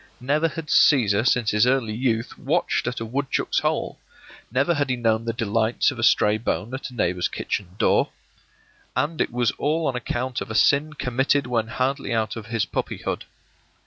Never 0.19 0.47
had 0.47 0.65
Cæsar 0.65 1.27
since 1.27 1.51
his 1.51 1.67
early 1.67 1.93
youth 1.93 2.35
watched 2.35 2.87
at 2.87 2.99
a 2.99 3.05
woodchuck's 3.05 3.59
hole; 3.59 3.99
never 4.51 4.73
had 4.73 4.89
he 4.89 4.95
known 4.95 5.25
the 5.25 5.31
delights 5.31 5.91
of 5.91 5.99
a 5.99 6.03
stray 6.03 6.39
bone 6.39 6.73
at 6.73 6.89
a 6.89 6.95
neighbor's 6.95 7.27
kitchen 7.27 7.75
door. 7.77 8.09
And 8.95 9.21
it 9.21 9.31
was 9.31 9.51
all 9.59 9.85
on 9.85 9.95
account 9.95 10.41
of 10.41 10.49
a 10.49 10.55
sin 10.55 10.93
committed 10.93 11.45
when 11.45 11.67
hardly 11.67 12.15
out 12.15 12.35
of 12.35 12.47
his 12.47 12.65
puppyhood. 12.65 13.25